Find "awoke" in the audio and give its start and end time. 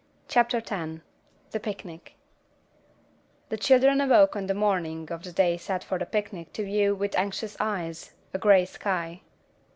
4.01-4.35